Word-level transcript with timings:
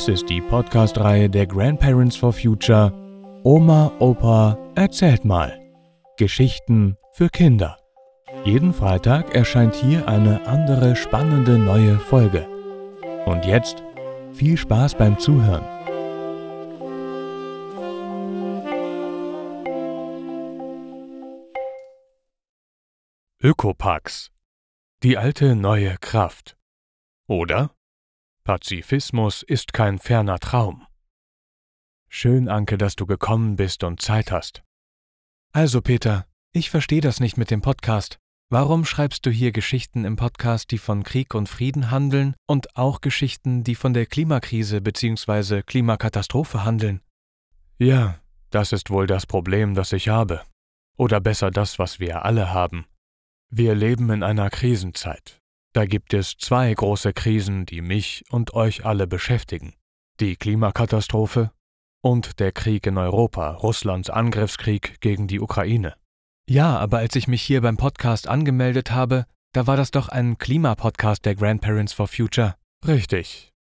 Dies 0.00 0.08
ist 0.08 0.30
die 0.30 0.40
Podcast-Reihe 0.40 1.28
der 1.28 1.46
Grandparents 1.46 2.16
for 2.16 2.32
Future 2.32 2.90
Oma, 3.44 3.92
Opa, 3.98 4.56
erzählt 4.74 5.26
mal. 5.26 5.60
Geschichten 6.16 6.96
für 7.12 7.28
Kinder. 7.28 7.76
Jeden 8.44 8.72
Freitag 8.72 9.34
erscheint 9.34 9.74
hier 9.74 10.08
eine 10.08 10.46
andere 10.46 10.96
spannende 10.96 11.58
neue 11.58 11.98
Folge. 11.98 12.48
Und 13.26 13.44
jetzt 13.44 13.82
viel 14.32 14.56
Spaß 14.56 14.94
beim 14.94 15.18
Zuhören. 15.18 15.66
Ökoparks. 23.42 24.30
Die 25.02 25.18
alte 25.18 25.54
neue 25.54 25.98
Kraft. 25.98 26.56
Oder 27.26 27.74
Pazifismus 28.50 29.44
ist 29.44 29.72
kein 29.72 30.00
ferner 30.00 30.40
Traum. 30.40 30.84
Schön, 32.08 32.48
Anke, 32.48 32.78
dass 32.78 32.96
du 32.96 33.06
gekommen 33.06 33.54
bist 33.54 33.84
und 33.84 34.02
Zeit 34.02 34.32
hast. 34.32 34.64
Also, 35.52 35.80
Peter, 35.80 36.26
ich 36.50 36.68
verstehe 36.68 37.00
das 37.00 37.20
nicht 37.20 37.36
mit 37.36 37.52
dem 37.52 37.62
Podcast. 37.62 38.18
Warum 38.48 38.84
schreibst 38.84 39.24
du 39.24 39.30
hier 39.30 39.52
Geschichten 39.52 40.04
im 40.04 40.16
Podcast, 40.16 40.72
die 40.72 40.78
von 40.78 41.04
Krieg 41.04 41.32
und 41.36 41.48
Frieden 41.48 41.92
handeln 41.92 42.34
und 42.48 42.76
auch 42.76 43.00
Geschichten, 43.00 43.62
die 43.62 43.76
von 43.76 43.94
der 43.94 44.06
Klimakrise 44.06 44.80
bzw. 44.80 45.62
Klimakatastrophe 45.62 46.64
handeln? 46.64 47.02
Ja, 47.78 48.18
das 48.50 48.72
ist 48.72 48.90
wohl 48.90 49.06
das 49.06 49.26
Problem, 49.26 49.76
das 49.76 49.92
ich 49.92 50.08
habe. 50.08 50.42
Oder 50.96 51.20
besser 51.20 51.52
das, 51.52 51.78
was 51.78 52.00
wir 52.00 52.24
alle 52.24 52.52
haben. 52.52 52.86
Wir 53.48 53.76
leben 53.76 54.10
in 54.10 54.24
einer 54.24 54.50
Krisenzeit. 54.50 55.39
Da 55.72 55.86
gibt 55.86 56.14
es 56.14 56.36
zwei 56.36 56.74
große 56.74 57.12
Krisen, 57.12 57.64
die 57.64 57.80
mich 57.80 58.24
und 58.30 58.54
euch 58.54 58.84
alle 58.84 59.06
beschäftigen. 59.06 59.74
Die 60.18 60.36
Klimakatastrophe 60.36 61.52
und 62.02 62.40
der 62.40 62.50
Krieg 62.52 62.86
in 62.86 62.98
Europa, 62.98 63.52
Russlands 63.52 64.10
Angriffskrieg 64.10 65.00
gegen 65.00 65.28
die 65.28 65.40
Ukraine. 65.40 65.94
Ja, 66.48 66.78
aber 66.78 66.98
als 66.98 67.14
ich 67.14 67.28
mich 67.28 67.42
hier 67.42 67.60
beim 67.60 67.76
Podcast 67.76 68.26
angemeldet 68.26 68.90
habe, 68.90 69.26
da 69.52 69.66
war 69.66 69.76
das 69.76 69.90
doch 69.92 70.08
ein 70.08 70.38
Klimapodcast 70.38 71.24
der 71.24 71.36
Grandparents 71.36 71.92
for 71.92 72.08
Future. 72.08 72.56
Richtig. 72.86 73.52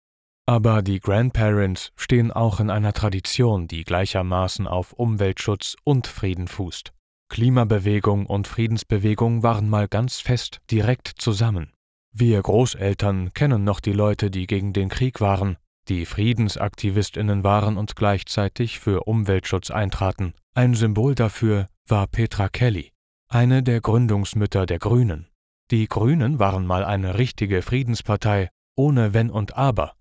Aber 0.47 0.81
die 0.81 0.99
Grandparents 0.99 1.91
stehen 1.95 2.31
auch 2.31 2.59
in 2.59 2.71
einer 2.71 2.93
Tradition, 2.93 3.67
die 3.67 3.83
gleichermaßen 3.83 4.65
auf 4.65 4.93
Umweltschutz 4.93 5.75
und 5.83 6.07
Frieden 6.07 6.47
fußt. 6.47 6.91
Klimabewegung 7.31 8.25
und 8.25 8.47
Friedensbewegung 8.47 9.43
waren 9.43 9.69
mal 9.69 9.87
ganz 9.87 10.19
fest 10.19 10.61
direkt 10.71 11.07
zusammen. 11.19 11.71
Wir 12.11 12.41
Großeltern 12.41 13.33
kennen 13.33 13.63
noch 13.63 13.79
die 13.79 13.93
Leute, 13.93 14.31
die 14.31 14.47
gegen 14.47 14.73
den 14.73 14.89
Krieg 14.89 15.21
waren, 15.21 15.57
die 15.87 16.05
Friedensaktivistinnen 16.05 17.43
waren 17.43 17.77
und 17.77 17.95
gleichzeitig 17.95 18.79
für 18.79 19.03
Umweltschutz 19.03 19.71
eintraten. 19.71 20.33
Ein 20.53 20.75
Symbol 20.75 21.15
dafür 21.15 21.69
war 21.87 22.07
Petra 22.07 22.49
Kelly, 22.49 22.91
eine 23.27 23.63
der 23.63 23.81
Gründungsmütter 23.81 24.65
der 24.65 24.79
Grünen. 24.79 25.27
Die 25.71 25.87
Grünen 25.87 26.39
waren 26.39 26.65
mal 26.65 26.83
eine 26.83 27.17
richtige 27.17 27.61
Friedenspartei, 27.61 28.49
ohne 28.75 29.13
Wenn 29.13 29.29
und 29.29 29.55
Aber. 29.55 29.93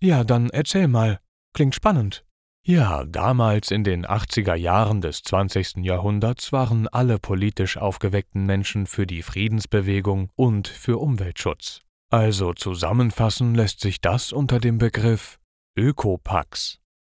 Ja, 0.00 0.24
dann 0.24 0.50
erzähl 0.50 0.88
mal. 0.88 1.20
Klingt 1.54 1.74
spannend. 1.74 2.24
Ja, 2.66 3.04
damals 3.04 3.70
in 3.70 3.84
den 3.84 4.06
80er 4.06 4.54
Jahren 4.54 5.02
des 5.02 5.22
20. 5.22 5.84
Jahrhunderts 5.84 6.50
waren 6.50 6.88
alle 6.88 7.18
politisch 7.18 7.76
aufgeweckten 7.76 8.46
Menschen 8.46 8.86
für 8.86 9.06
die 9.06 9.22
Friedensbewegung 9.22 10.30
und 10.34 10.68
für 10.68 10.96
Umweltschutz. 10.96 11.82
Also 12.10 12.54
zusammenfassen 12.54 13.54
lässt 13.54 13.80
sich 13.80 14.00
das 14.00 14.32
unter 14.32 14.60
dem 14.60 14.78
Begriff 14.78 15.38
Ökopax. 15.76 16.78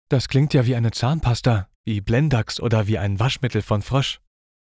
Das 0.08 0.28
klingt 0.28 0.54
ja 0.54 0.64
wie 0.64 0.76
eine 0.76 0.92
Zahnpasta, 0.92 1.68
wie 1.84 2.00
Blendax 2.00 2.58
oder 2.58 2.86
wie 2.86 2.96
ein 2.96 3.20
Waschmittel 3.20 3.60
von 3.60 3.82
Frosch. 3.82 4.20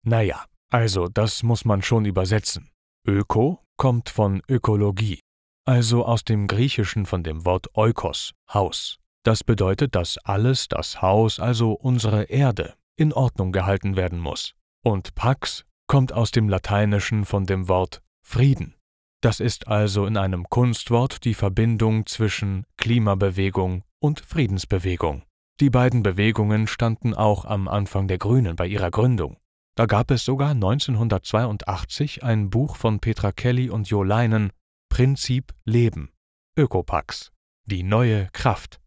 Naja, 0.07 0.45
also 0.71 1.09
das 1.09 1.43
muss 1.43 1.65
man 1.65 1.83
schon 1.83 2.05
übersetzen. 2.05 2.71
Öko 3.05 3.59
kommt 3.77 4.11
von 4.11 4.43
Ökologie, 4.49 5.19
also 5.65 6.05
aus 6.05 6.23
dem 6.23 6.47
Griechischen 6.47 7.05
von 7.05 7.25
dem 7.25 7.45
Wort 7.45 7.75
Oikos, 7.75 8.35
Haus. 8.53 9.01
Das 9.29 9.45
bedeutet, 9.45 9.95
dass 9.95 10.17
alles, 10.25 10.69
das 10.69 11.03
Haus, 11.03 11.39
also 11.39 11.73
unsere 11.73 12.23
Erde, 12.31 12.73
in 12.97 13.13
Ordnung 13.13 13.53
gehalten 13.53 13.95
werden 13.95 14.19
muss. 14.19 14.55
Und 14.83 15.15
Pax 15.15 15.67
kommt 15.87 16.15
aus 16.15 16.31
dem 16.31 16.49
Lateinischen 16.49 17.27
von 17.27 17.45
dem 17.45 17.69
Wort 17.69 18.01
Frieden. 18.23 18.75
Das 19.21 19.41
ist 19.41 19.69
also 19.69 20.07
in 20.07 20.17
einem 20.17 20.49
Kunstwort 20.49 21.27
die 21.27 21.35
Verbindung 21.35 22.07
zwischen 22.07 22.65
Klimabewegung 22.79 23.85
und 23.99 24.21
Friedensbewegung. 24.21 25.25
Die 25.61 25.69
beiden 25.69 26.03
Bewegungen 26.03 26.67
standen 26.67 27.13
auch 27.13 27.45
am 27.45 27.69
Anfang 27.69 28.09
der 28.09 28.17
Grünen 28.17 28.57
bei 28.57 28.67
ihrer 28.67 28.91
Gründung. 28.91 29.37
Da 29.75 29.85
gab 29.85 30.11
es 30.11 30.25
sogar 30.25 30.53
1982 30.53 32.25
ein 32.25 32.49
Buch 32.49 32.77
von 32.77 32.99
Petra 32.99 33.33
Kelly 33.33 33.69
und 33.69 33.91
Jo 33.91 34.03
Leinen, 34.03 34.53
Prinzip 34.89 35.53
Leben, 35.67 36.13
Ökopax, 36.57 37.31
die 37.67 37.83
neue 37.83 38.29
Kraft. 38.33 38.81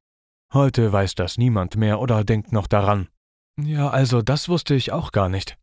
Heute 0.54 0.92
weiß 0.92 1.16
das 1.16 1.38
niemand 1.38 1.78
mehr 1.78 2.00
oder 2.00 2.24
denkt 2.24 2.52
noch 2.52 2.68
daran. 2.68 3.08
Ja, 3.58 3.90
also 3.90 4.22
das 4.22 4.50
wusste 4.50 4.76
ich 4.76 4.92
auch 4.92 5.12
gar 5.12 5.30
nicht. 5.30 5.58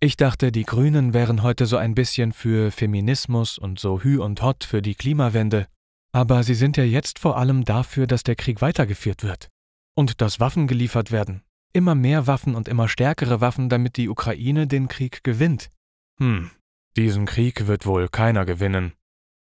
Ich 0.00 0.16
dachte, 0.16 0.52
die 0.52 0.64
Grünen 0.64 1.14
wären 1.14 1.42
heute 1.42 1.64
so 1.64 1.78
ein 1.78 1.94
bisschen 1.94 2.32
für 2.32 2.70
Feminismus 2.70 3.56
und 3.56 3.78
so 3.78 4.02
hü 4.02 4.18
und 4.18 4.42
hot 4.42 4.64
für 4.64 4.82
die 4.82 4.94
Klimawende. 4.94 5.66
Aber 6.12 6.42
sie 6.42 6.54
sind 6.54 6.76
ja 6.76 6.84
jetzt 6.84 7.18
vor 7.18 7.38
allem 7.38 7.64
dafür, 7.64 8.06
dass 8.06 8.22
der 8.22 8.36
Krieg 8.36 8.60
weitergeführt 8.60 9.22
wird. 9.22 9.48
Und 9.96 10.20
dass 10.20 10.40
Waffen 10.40 10.66
geliefert 10.66 11.10
werden. 11.10 11.42
Immer 11.72 11.94
mehr 11.94 12.26
Waffen 12.26 12.54
und 12.54 12.68
immer 12.68 12.88
stärkere 12.88 13.40
Waffen, 13.40 13.68
damit 13.68 13.96
die 13.96 14.08
Ukraine 14.08 14.66
den 14.66 14.88
Krieg 14.88 15.24
gewinnt. 15.24 15.70
Hm, 16.18 16.50
diesen 16.96 17.26
Krieg 17.26 17.66
wird 17.66 17.86
wohl 17.86 18.08
keiner 18.08 18.44
gewinnen. 18.44 18.92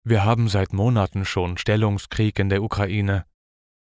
Wir 0.03 0.25
haben 0.25 0.47
seit 0.49 0.73
Monaten 0.73 1.25
schon 1.25 1.57
Stellungskrieg 1.57 2.39
in 2.39 2.49
der 2.49 2.63
Ukraine. 2.63 3.25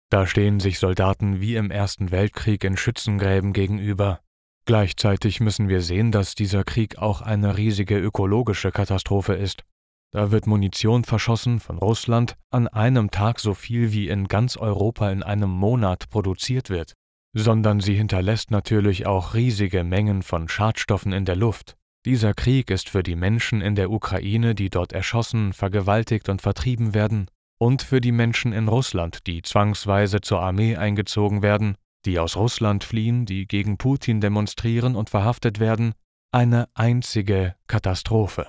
Da 0.09 0.27
stehen 0.27 0.61
sich 0.61 0.79
Soldaten 0.79 1.41
wie 1.41 1.57
im 1.57 1.71
Ersten 1.71 2.13
Weltkrieg 2.13 2.63
in 2.63 2.77
Schützengräben 2.77 3.53
gegenüber. 3.53 4.21
Gleichzeitig 4.65 5.41
müssen 5.41 5.69
wir 5.69 5.81
sehen, 5.81 6.13
dass 6.13 6.35
dieser 6.35 6.63
Krieg 6.63 6.99
auch 6.99 7.23
eine 7.23 7.57
riesige 7.57 7.99
ökologische 7.99 8.71
Katastrophe 8.71 9.35
ist. 9.35 9.65
Da 10.13 10.31
wird 10.31 10.47
Munition 10.47 11.05
verschossen 11.05 11.59
von 11.59 11.79
Russland 11.79 12.37
an 12.51 12.69
einem 12.69 13.11
Tag 13.11 13.41
so 13.41 13.55
viel 13.55 13.93
wie 13.93 14.09
in 14.09 14.29
ganz 14.29 14.57
Europa 14.57 15.11
in 15.11 15.23
einem 15.23 15.51
Monat 15.51 16.09
produziert 16.09 16.71
wird, 16.71 16.95
sondern 17.33 17.81
sie 17.81 17.95
hinterlässt 17.95 18.51
natürlich 18.51 19.07
auch 19.07 19.35
riesige 19.35 19.83
Mengen 19.83 20.23
von 20.23 20.49
Schadstoffen 20.49 21.13
in 21.13 21.25
der 21.25 21.37
Luft. 21.37 21.77
Dieser 22.05 22.35
Krieg 22.35 22.71
ist 22.71 22.89
für 22.89 23.03
die 23.03 23.17
Menschen 23.17 23.61
in 23.61 23.75
der 23.75 23.91
Ukraine, 23.91 24.55
die 24.55 24.71
dort 24.71 24.93
erschossen, 24.93 25.53
vergewaltigt 25.53 26.29
und 26.29 26.41
vertrieben 26.41 26.95
werden, 26.95 27.29
und 27.59 27.83
für 27.83 28.01
die 28.01 28.13
Menschen 28.13 28.53
in 28.53 28.69
Russland, 28.69 29.27
die 29.27 29.43
zwangsweise 29.43 30.21
zur 30.21 30.41
Armee 30.41 30.77
eingezogen 30.77 31.43
werden, 31.43 31.77
die 32.05 32.19
aus 32.19 32.37
Russland 32.37 32.85
fliehen, 32.85 33.27
die 33.27 33.47
gegen 33.47 33.79
Putin 33.79 34.21
demonstrieren 34.21 34.97
und 34.97 35.11
verhaftet 35.11 35.59
werden, 35.59 35.95
eine 36.33 36.69
einzige 36.75 37.55
Katastrophe. 37.67 38.47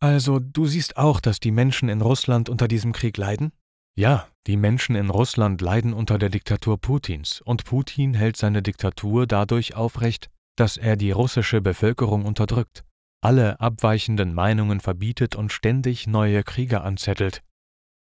Also 0.00 0.38
du 0.38 0.66
siehst 0.66 0.96
auch, 0.96 1.20
dass 1.20 1.40
die 1.40 1.50
Menschen 1.50 1.88
in 1.88 2.00
Russland 2.00 2.48
unter 2.48 2.68
diesem 2.68 2.92
Krieg 2.92 3.16
leiden? 3.16 3.52
Ja, 3.96 4.28
die 4.46 4.56
Menschen 4.56 4.96
in 4.96 5.08
Russland 5.08 5.60
leiden 5.60 5.94
unter 5.94 6.18
der 6.18 6.28
Diktatur 6.28 6.78
Putins, 6.78 7.40
und 7.40 7.64
Putin 7.64 8.12
hält 8.12 8.36
seine 8.36 8.60
Diktatur 8.60 9.26
dadurch 9.26 9.76
aufrecht, 9.76 10.28
dass 10.56 10.76
er 10.76 10.96
die 10.96 11.12
russische 11.12 11.60
Bevölkerung 11.60 12.24
unterdrückt, 12.24 12.84
alle 13.22 13.60
abweichenden 13.60 14.34
Meinungen 14.34 14.80
verbietet 14.80 15.34
und 15.34 15.52
ständig 15.52 16.06
neue 16.06 16.42
Kriege 16.42 16.82
anzettelt, 16.82 17.42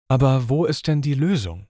aber 0.08 0.48
wo 0.48 0.64
ist 0.64 0.86
denn 0.86 1.02
die 1.02 1.14
Lösung? 1.14 1.66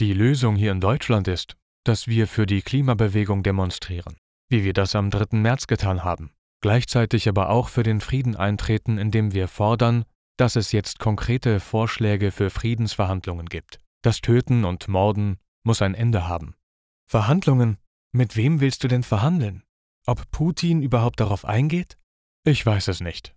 Die 0.00 0.12
Lösung 0.12 0.56
hier 0.56 0.72
in 0.72 0.80
Deutschland 0.80 1.28
ist, 1.28 1.56
dass 1.84 2.06
wir 2.06 2.26
für 2.26 2.46
die 2.46 2.62
Klimabewegung 2.62 3.42
demonstrieren, 3.42 4.16
wie 4.48 4.64
wir 4.64 4.72
das 4.72 4.94
am 4.94 5.10
3. 5.10 5.38
März 5.38 5.66
getan 5.66 6.04
haben, 6.04 6.32
gleichzeitig 6.60 7.28
aber 7.28 7.50
auch 7.50 7.68
für 7.68 7.82
den 7.82 8.00
Frieden 8.00 8.36
eintreten, 8.36 8.98
indem 8.98 9.32
wir 9.32 9.48
fordern, 9.48 10.04
dass 10.36 10.56
es 10.56 10.72
jetzt 10.72 10.98
konkrete 10.98 11.60
Vorschläge 11.60 12.30
für 12.30 12.50
Friedensverhandlungen 12.50 13.46
gibt. 13.46 13.78
Das 14.02 14.20
Töten 14.20 14.64
und 14.64 14.88
Morden 14.88 15.38
muss 15.64 15.82
ein 15.82 15.94
Ende 15.94 16.26
haben. 16.26 16.54
Verhandlungen? 17.06 17.78
Mit 18.12 18.36
wem 18.36 18.60
willst 18.60 18.82
du 18.82 18.88
denn 18.88 19.02
verhandeln? 19.02 19.62
Ob 20.06 20.30
Putin 20.30 20.82
überhaupt 20.82 21.20
darauf 21.20 21.44
eingeht? 21.44 21.98
Ich 22.44 22.64
weiß 22.64 22.88
es 22.88 23.00
nicht. 23.00 23.34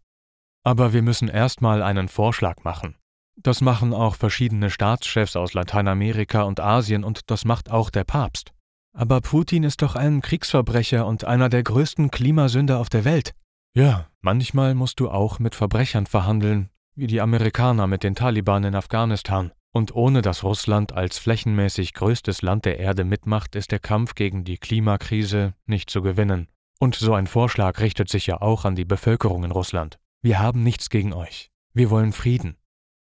Aber 0.64 0.94
wir 0.94 1.02
müssen 1.02 1.28
erstmal 1.28 1.84
einen 1.84 2.08
Vorschlag 2.08 2.64
machen. 2.64 2.96
Das 3.36 3.62
machen 3.62 3.94
auch 3.94 4.16
verschiedene 4.16 4.70
Staatschefs 4.70 5.36
aus 5.36 5.54
Lateinamerika 5.54 6.44
und 6.44 6.60
Asien 6.60 7.04
und 7.04 7.32
das 7.32 7.46
macht 7.46 7.72
auch 7.72 7.90
der 7.90 8.04
Papst. 8.04 8.52
Aber 8.96 9.22
Putin 9.22 9.64
ist 9.64 9.82
doch 9.82 9.96
ein 9.96 10.22
Kriegsverbrecher 10.22 11.08
und 11.08 11.26
einer 11.26 11.50
der 11.50 11.64
größten 11.64 12.12
Klimasünder 12.12 12.80
auf 12.80 12.90
der 12.90 13.06
Welt. 13.06 13.34
Ja, 13.76 14.08
manchmal 14.22 14.76
musst 14.76 15.00
du 15.00 15.10
auch 15.10 15.40
mit 15.40 15.56
Verbrechern 15.56 16.06
verhandeln, 16.06 16.70
wie 16.96 17.08
die 17.08 17.22
Amerikaner 17.22 17.88
mit 17.88 18.04
den 18.04 18.14
Taliban 18.14 18.64
in 18.64 18.76
Afghanistan. 18.76 19.52
Und 19.72 19.96
ohne 19.96 20.22
dass 20.22 20.44
Russland 20.44 20.94
als 20.94 21.18
flächenmäßig 21.18 21.96
größtes 21.96 22.44
Land 22.44 22.66
der 22.66 22.78
Erde 22.78 23.04
mitmacht, 23.04 23.56
ist 23.56 23.72
der 23.72 23.80
Kampf 23.80 24.14
gegen 24.14 24.44
die 24.44 24.60
Klimakrise 24.60 25.56
nicht 25.66 25.90
zu 25.90 26.04
gewinnen. 26.04 26.48
Und 26.80 26.94
so 26.94 27.16
ein 27.16 27.26
Vorschlag 27.26 27.80
richtet 27.80 28.10
sich 28.10 28.28
ja 28.28 28.40
auch 28.40 28.66
an 28.66 28.76
die 28.76 28.86
Bevölkerung 28.86 29.44
in 29.44 29.52
Russland. 29.52 29.98
Wir 30.22 30.38
haben 30.38 30.62
nichts 30.62 30.92
gegen 30.92 31.14
euch. 31.14 31.50
Wir 31.74 31.90
wollen 31.90 32.14
Frieden. 32.14 32.58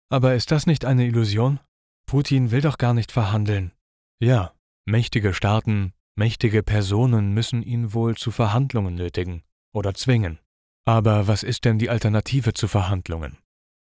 Aber 0.09 0.35
ist 0.35 0.51
das 0.51 0.65
nicht 0.65 0.85
eine 0.85 1.05
Illusion? 1.05 1.59
Putin 2.05 2.51
will 2.51 2.61
doch 2.61 2.77
gar 2.77 2.93
nicht 2.93 3.11
verhandeln. 3.11 3.73
Ja, 4.19 4.53
mächtige 4.85 5.33
Staaten, 5.33 5.93
mächtige 6.15 6.63
Personen 6.63 7.33
müssen 7.33 7.61
ihn 7.61 7.93
wohl 7.93 8.15
zu 8.15 8.31
Verhandlungen 8.31 8.95
nötigen 8.95 9.43
oder 9.73 9.93
zwingen. 9.93 10.39
Aber 10.85 11.27
was 11.27 11.43
ist 11.43 11.65
denn 11.65 11.77
die 11.77 11.89
Alternative 11.89 12.53
zu 12.53 12.69
Verhandlungen? 12.69 13.37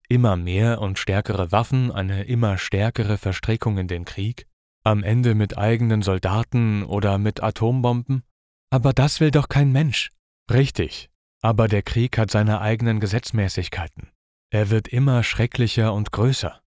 Immer 0.08 0.38
mehr 0.38 0.80
und 0.80 1.00
stärkere 1.00 1.52
Waffen, 1.52 1.92
eine 1.92 2.24
immer 2.24 2.58
stärkere 2.58 3.18
Verstrickung 3.18 3.78
in 3.78 3.88
den 3.88 4.06
Krieg? 4.06 4.48
Am 4.84 5.04
Ende 5.04 5.36
mit 5.36 5.58
eigenen 5.58 6.04
Soldaten 6.04 6.84
oder 6.84 7.18
mit 7.18 7.44
Atombomben? 7.44 8.24
Aber 8.70 8.94
das 8.94 9.20
will 9.20 9.32
doch 9.32 9.50
kein 9.50 9.72
Mensch. 9.72 10.12
Richtig, 10.52 11.10
aber 11.42 11.68
der 11.68 11.82
Krieg 11.82 12.18
hat 12.18 12.32
seine 12.32 12.62
eigenen 12.62 13.00
Gesetzmäßigkeiten. 13.00 14.12
Er 14.56 14.70
wird 14.70 14.88
immer 14.88 15.22
schrecklicher 15.22 15.94
und 15.94 16.14
größer. 16.14 16.62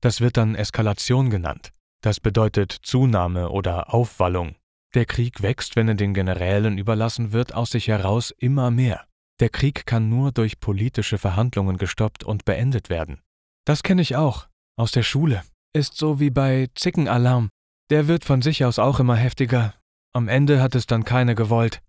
Das 0.00 0.20
wird 0.20 0.36
dann 0.36 0.54
Eskalation 0.54 1.28
genannt. 1.28 1.72
Das 2.00 2.20
bedeutet 2.20 2.70
Zunahme 2.70 3.50
oder 3.50 3.92
Aufwallung. 3.92 4.54
Der 4.94 5.06
Krieg 5.06 5.42
wächst, 5.42 5.74
wenn 5.74 5.88
er 5.88 5.96
den 5.96 6.14
Generälen 6.14 6.78
überlassen 6.78 7.32
wird, 7.32 7.52
aus 7.52 7.70
sich 7.70 7.88
heraus 7.88 8.30
immer 8.30 8.70
mehr. 8.70 9.08
Der 9.40 9.48
Krieg 9.48 9.86
kann 9.86 10.08
nur 10.08 10.30
durch 10.30 10.60
politische 10.60 11.18
Verhandlungen 11.18 11.78
gestoppt 11.78 12.22
und 12.22 12.44
beendet 12.44 12.90
werden. 12.90 13.20
Das 13.64 13.82
kenne 13.82 14.02
ich 14.02 14.14
auch. 14.14 14.46
Aus 14.76 14.92
der 14.92 15.02
Schule. 15.02 15.42
Ist 15.72 15.96
so 15.96 16.20
wie 16.20 16.30
bei 16.30 16.68
Zickenalarm. 16.76 17.48
Der 17.90 18.06
wird 18.06 18.24
von 18.24 18.40
sich 18.40 18.64
aus 18.64 18.78
auch 18.78 19.00
immer 19.00 19.16
heftiger. 19.16 19.74
Am 20.14 20.28
Ende 20.28 20.62
hat 20.62 20.76
es 20.76 20.86
dann 20.86 21.02
keine 21.02 21.34
gewollt. 21.34 21.82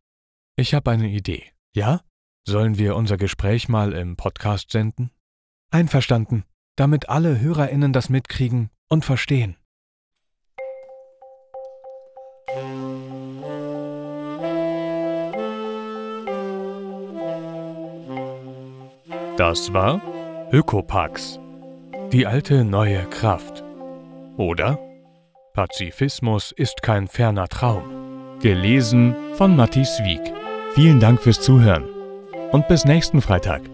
Ich 0.55 0.73
habe 0.73 0.89
eine 0.89 1.09
Idee. 1.09 1.51
Ja? 1.75 2.01
Sollen 2.43 2.79
wir 2.79 2.95
unser 2.95 3.17
Gespräch 3.17 3.69
mal 3.69 3.93
im 3.93 4.15
Podcast 4.15 4.71
senden? 4.71 5.12
Einverstanden 5.73 6.45
damit 6.75 7.09
alle 7.09 7.39
Hörerinnen 7.39 7.93
das 7.93 8.09
mitkriegen 8.09 8.69
und 8.89 9.05
verstehen. 9.05 9.55
Das 19.37 19.73
war 19.73 20.01
Ökopax. 20.51 21.39
Die 22.11 22.27
alte 22.27 22.63
neue 22.63 23.03
Kraft. 23.09 23.63
Oder 24.37 24.79
Pazifismus 25.53 26.51
ist 26.51 26.81
kein 26.81 27.07
ferner 27.07 27.47
Traum. 27.47 28.39
Gelesen 28.39 29.15
von 29.33 29.55
Matthias 29.55 29.99
Wieck. 30.03 30.33
Vielen 30.75 30.99
Dank 30.99 31.21
fürs 31.21 31.41
Zuhören 31.41 31.85
und 32.51 32.67
bis 32.67 32.85
nächsten 32.85 33.21
Freitag. 33.21 33.72